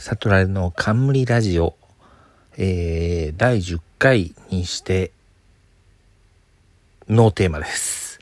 [0.00, 1.76] サトラレの冠ラジオ、
[2.56, 5.12] えー、第10回にして、
[7.06, 8.18] ノーテーマです。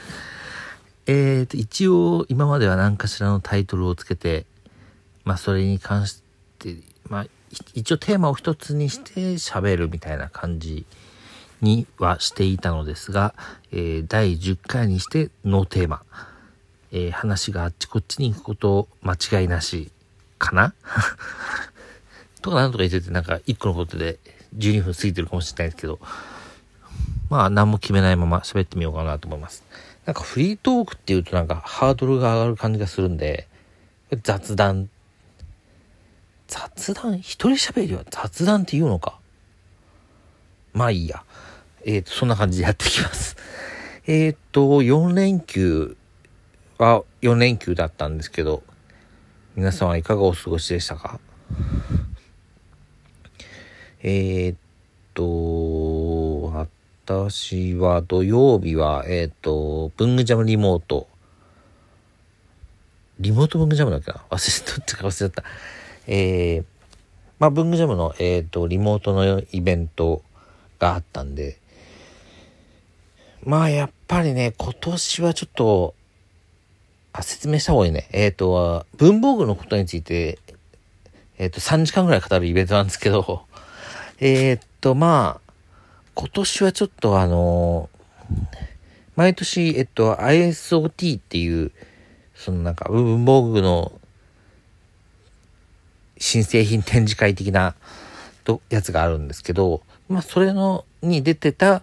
[1.08, 4.44] えと、一応、今までは何かしらのタイトルをつけて、
[5.24, 6.22] まあ、それに関し
[6.58, 6.76] て、
[7.08, 7.26] まあ、
[7.72, 10.84] 一応テーマを一つにして喋るみたいな感じ
[11.62, 13.34] にはしていたのですが、
[13.72, 16.02] えー第10回にしてノーテーマ。
[16.92, 19.90] えー話があっちこっちに行くこと間違いなし
[20.38, 20.74] かな？
[22.42, 24.18] とかなんとか言っててなんか1個のことで
[24.56, 25.98] 12分過ぎてるかもしれないですけど。
[27.28, 29.64] まあ何も決めないまま喋ってみようかなと思います。
[30.04, 33.48] なんかフリートークっていうとなんかハードルが上がる感じがするんで
[34.22, 34.88] 雑談。
[36.46, 37.18] 雑談？
[37.18, 39.18] 一人喋りは雑談って言うのか？
[40.72, 41.24] まあいいや。
[41.84, 43.36] えーとそんな感じでやっていきます。
[44.06, 45.96] えーと4連休
[46.78, 48.62] は4連休だったんですけど、
[49.56, 51.18] 皆さんはいかがお過ごしでしたか？
[54.02, 54.56] えーっ
[55.14, 61.08] と、私は土曜日は、えーっと、文具ジャムリモート。
[63.18, 64.22] リモート文具ジャムだっけな？
[64.28, 65.42] 忘れた、どっちか忘れちゃった。
[66.06, 66.64] えー、
[67.38, 70.22] まあ、文具ジャムの、えーっと、リモートのイベント
[70.78, 71.58] があったんで、
[73.42, 75.94] まあ、やっぱりね、今年はちょっと、
[77.18, 78.08] あ、説明した方がいいね。
[78.12, 80.38] えっ、と、文房具のことについて、
[81.38, 83.46] えっ、と、3時間ぐらい語るイベントなんですけど、
[84.18, 85.52] えっ、と、まあ、
[86.14, 87.90] 今年はちょっとあの
[89.16, 91.72] 毎年、えっと、ISOT っていう、
[92.34, 93.92] そのなんか、文房具の
[96.18, 97.74] 新製品展示会的な
[98.44, 101.82] とやつがあるんですけど、まあ、それの、に出てた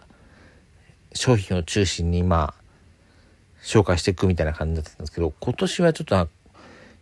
[1.14, 2.63] 商品を中心に、まあ、
[3.64, 6.28] 紹介していくみたいな感じだったんですけど、今年はちょっと、や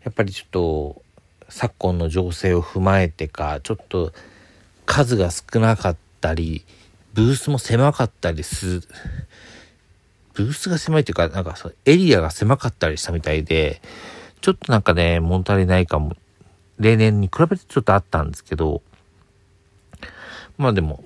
[0.10, 1.02] っぱりちょっと、
[1.50, 4.14] 昨今の情勢を踏まえてか、ちょっと
[4.86, 6.64] 数が少なかったり、
[7.14, 8.84] ブースも狭かったりする、
[10.34, 13.82] ブースが狭いというか、なんかそうエリアが狭かったりしたみたいで、
[14.40, 16.16] ちょっとなんかね、物足りないかも、
[16.80, 18.82] 例年に比べてちょっとあったんですけど、
[20.58, 21.04] まあでも、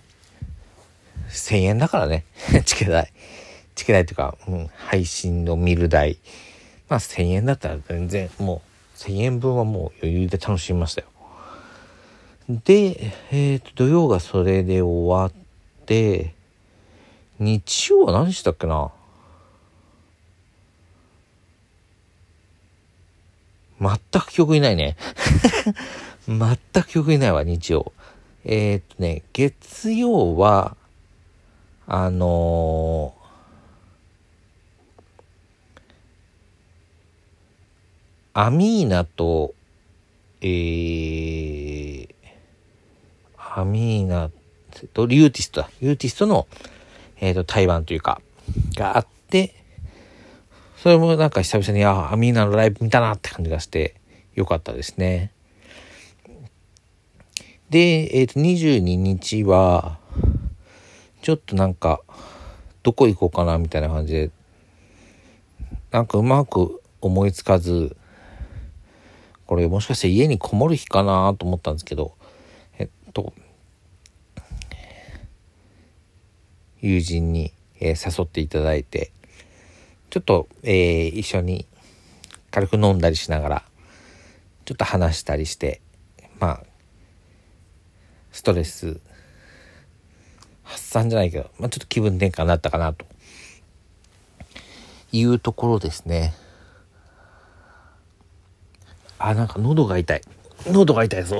[1.29, 2.25] 1000円だからね、
[2.65, 3.11] チケ代。
[3.75, 6.17] チケ代というか、うん、配信の見る代。
[6.89, 8.61] まあ1000円だったら全然も
[8.95, 11.07] う1000円分はもう余裕で楽しみましたよ。
[12.47, 16.33] で、えっ、と、土曜がそれで終わって、
[17.39, 18.91] 日曜は何したっけな？
[23.81, 24.95] 全く記憶にないね。
[26.27, 27.91] 全く記憶にないわ、日曜。
[28.45, 30.77] えーっとね、月曜は、
[31.87, 33.24] あのー
[38.37, 39.55] アミーナと、
[40.41, 42.07] えー、
[43.37, 44.29] アミーナ
[44.93, 45.69] と、リューティストだ。
[45.81, 46.45] リューティストの、
[47.21, 48.19] えーっと、台湾というか、
[48.75, 49.55] があって、
[50.75, 53.95] それもなんか久々に、あ、アミーナのライブ見たなって感じがして、
[54.33, 55.31] よかったですね。
[57.69, 59.97] で、えっ、と、22日は、
[61.21, 62.01] ちょっとなんか、
[62.83, 64.31] どこ行こうかなみたいな感じで、
[65.91, 67.95] なんかうまく思いつかず、
[69.47, 72.13] これもしかして家にこもる日かなと思ったんですけど、
[72.79, 73.33] えっと、
[76.81, 79.11] 友人に、えー誘っていただいて、
[80.09, 81.67] ちょっと、えー一緒に
[82.51, 83.63] 軽く飲んだりしながら、
[84.65, 85.81] ちょっと話したりして、
[86.39, 86.63] まあ、
[88.31, 88.99] ストレス
[90.63, 93.05] 発散じゃないけど、まあ、ちょっと気分転換になったかなと
[95.11, 96.33] いうところですね。
[99.19, 100.21] あ、なんか喉が痛い。
[100.67, 101.39] 喉が痛いぞ。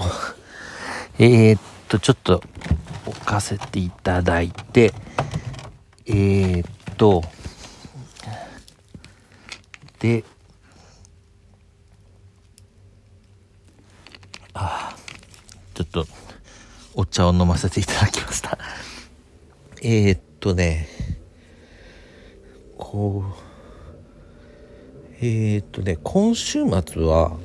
[1.20, 2.44] えっと、ちょっと
[3.06, 4.94] 置かせていただいて、
[6.06, 7.24] えーっと、
[10.00, 10.24] で、
[14.54, 14.96] あ
[15.74, 16.06] ちょっと
[16.94, 18.58] お茶を飲ませていただきました。
[19.82, 20.88] えー、っとね、
[22.78, 27.38] こう、えー、っとね、今週末は、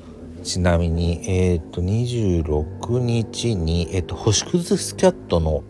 [0.42, 5.62] ちなみに、えー、っと、26日に、えーっと、星屑スキャットの、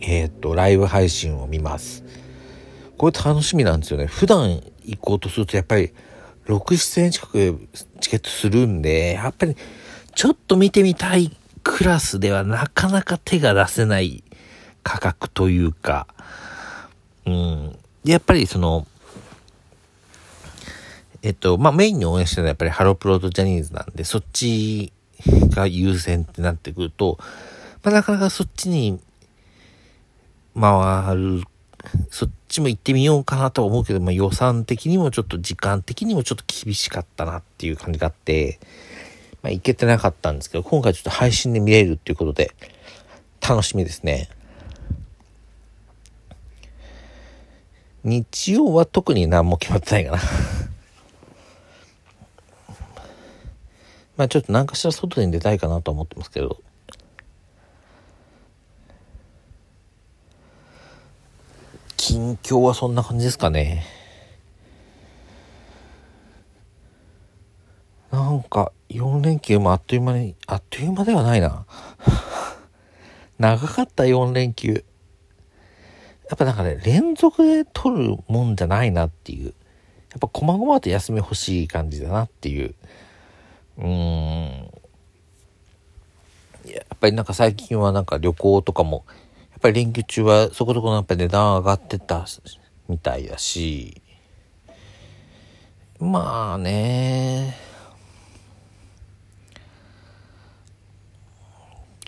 [0.00, 2.04] えー、っと、ライブ配信を見ます。
[2.98, 4.06] これ楽しみなんですよね。
[4.06, 5.92] 普段行こうとすると、やっぱり、
[6.46, 7.68] 6、7円近く
[8.00, 9.56] チケットするんで、やっぱり、
[10.14, 14.22] ちょっと見てみたいクラスではなかなか手が出せない
[14.82, 16.06] 価格というか、
[17.26, 17.78] うん。
[18.04, 18.86] やっぱりその、
[21.24, 24.92] えっと、まあ、メインに応援してるのはやっぱりハロプロとジャニーズなんで、そっち
[25.26, 27.16] が優先ってなってくると、
[27.82, 29.00] まあ、なかなかそっちに
[30.54, 31.42] 回る、
[32.10, 38.60] そっちも行ってみようかなとは思うけど、まあ、予算的にもちょっと時間的にもちょっと厳しかったなっていう感じがあって、
[39.42, 42.52] まあ、行けてなかったんですけど、今回ちょっと配信で見れるっていうことで、
[43.40, 44.28] 楽しみですね。
[48.02, 50.18] 日曜は特に何も決まってないかな
[54.16, 56.60] まあちょっと何かしら外に出たいかなと思ってますけど。
[61.96, 63.84] 近況はそんな感じですかね。
[68.12, 71.66] なんか4連休もあっという間に、あっという間ではないな。
[73.38, 74.84] 長かった4連休。
[76.28, 79.46] やっぱなんかね、連続で取るもんじゃないなっていう。
[79.46, 82.74] やっぱ細々と休み欲しい感じだなっていう。
[83.78, 84.70] うん。
[86.66, 89.04] やっぱりなんか最近はなんか旅行とかも、
[89.50, 92.26] やっぱり連休中はそこそこのやっぱ値段上がってた
[92.88, 94.00] みたいだし、
[95.98, 97.56] まあね、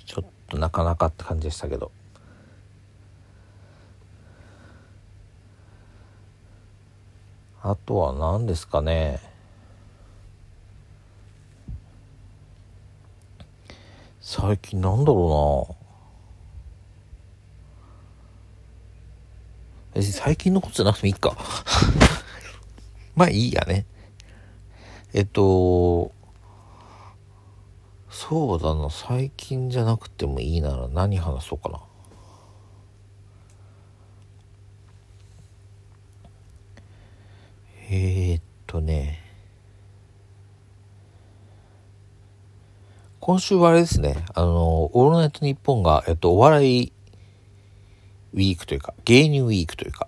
[0.04, 1.90] ちょっとなかなかって感じでしたけど。
[7.62, 9.18] あとは何ですかね。
[14.28, 15.76] 最近なんだろ
[19.94, 21.36] うな最近のことじゃなくてもいいか
[23.14, 23.86] まあいいやね。
[25.14, 26.10] えっと、
[28.10, 31.80] そうだな、最近じゃなくてもいいなら何話そうかな。
[37.90, 39.25] えー、っとね、
[43.20, 46.92] 今週はあれですね、あの、オールナイトニッポンが、えっと、お笑い
[48.34, 50.06] ウィークというか、芸人ウィークというか、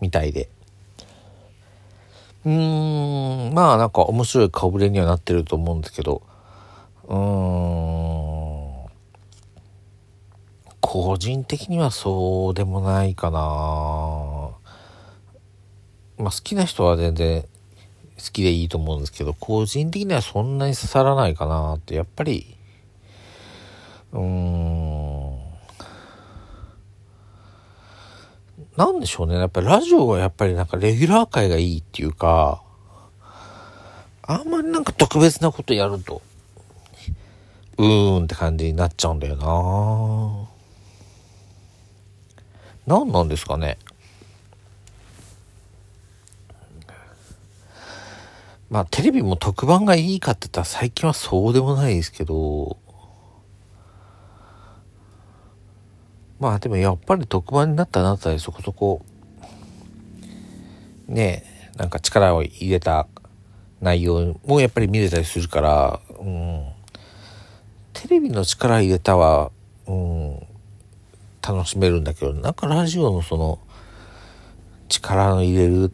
[0.00, 0.50] みたいで。
[2.44, 6.22] うーん、まあなんか面白い顔ぶれにはなってると思うんですけど、
[7.08, 8.74] うーん、
[10.80, 13.40] 個人的にはそうでもないかな。
[16.18, 17.46] まあ、好きな人は全然
[18.16, 22.56] 好きでいいと思うんですけど、個人的にはそんなに刺さらないかなって、やっぱり、
[24.12, 25.38] うーん、
[28.76, 29.36] なんでしょうね。
[29.36, 32.62] やっぱりラジオはやっぱりなんかレギュラー界がいいっていうか、
[34.22, 36.22] あんまりなんか特別なことやると、
[37.78, 39.36] うーんって感じになっちゃうんだよ
[42.86, 43.78] な何なんですかね。
[48.74, 52.76] まあテレビも特番がいいかって言ったら最近はそうでもないですけど、
[56.40, 59.06] まあでもやっぱり特番になったなったりそこそこ、
[61.06, 63.06] ねえ、なんか力を入れた
[63.80, 66.66] 内容もやっぱり見れたりするから、うん、
[67.92, 69.52] テレビの力入れたは、
[69.86, 70.40] うん、
[71.46, 73.60] 楽しめるんだけど、なんかラジオのその、
[74.88, 75.90] 力の入れるっ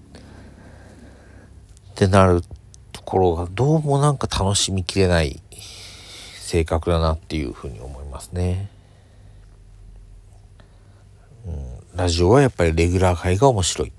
[1.94, 2.40] てなる
[3.10, 5.40] ころがどうもなんか楽しみきれない
[6.38, 8.70] 性格だなっていうふうに思いますね。
[11.44, 13.92] うん、ラジオはやっぱりレギュラー界が面白い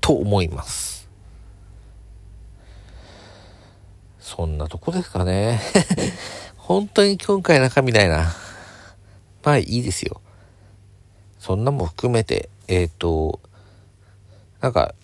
[0.00, 1.08] と思います。
[4.20, 5.60] そんなとこですかね。
[6.56, 8.32] 本当に今回中身ないな。
[9.42, 10.20] まあいいですよ。
[11.40, 13.40] そんなも含めて、えっ、ー、と、
[14.60, 14.94] なんか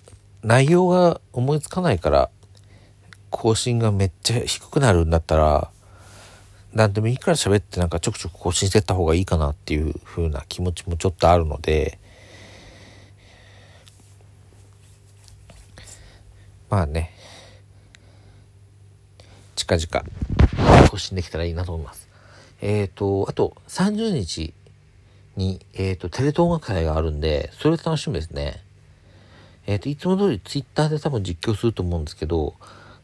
[0.44, 2.30] 内容が思いつかないから
[3.30, 5.70] 更新がめっちゃ低くなるんだったら、
[6.72, 11.98] 何でもいいから喋ってなんかちょくちょく更新してった方がいいかなっていう風な気持ちもちょっとあるので、
[16.68, 17.12] まあね、
[19.56, 22.08] 近々更新できたらいいなと思います。
[22.62, 24.54] えっ、ー、と、あと30日
[25.36, 28.62] に、えっ、ー、と、テレ東音楽会があるんで、それ楽しみですね。
[29.66, 32.54] えっ、ー、と、いつも通りツイッターで多分実況すると思うんですけど、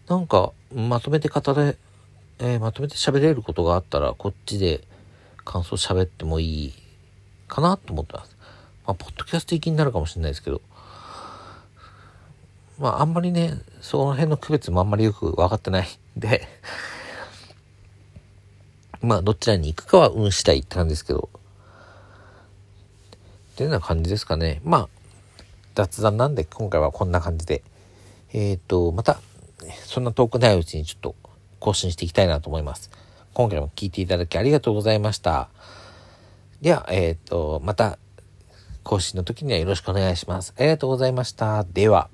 [0.08, 1.76] なんか、まとめて語れ、
[2.38, 4.84] えー、まとめて喋れることがあったら、こっちで
[5.44, 6.74] 感想喋ってもいい
[7.48, 8.36] かなと思ってます。
[8.86, 10.62] まあ、ポッドキャスト的になるかもしれないですけど、
[12.78, 16.46] まあ、あんまりね、その辺の区別もあんまりよく分かってないんで
[19.02, 21.28] まあ、どちらに行くかは運したいって感じですけど、
[23.54, 24.60] っていうような感じですかね。
[24.62, 24.88] まあ、
[25.74, 27.64] 雑談なんで今回はこんな感じで、
[28.32, 29.20] えっ、ー、と、また
[29.84, 31.14] そんな遠くないうちにちょっと
[31.58, 32.90] 更新していきたいなと思います。
[33.34, 35.48] 今回も聴いていただきありがとうございました。
[36.60, 37.98] では、えっ、ー、と、また
[38.82, 40.54] 更新の時にはよろしくお願いします。
[40.56, 41.64] ありがとうございました。
[41.64, 42.08] では。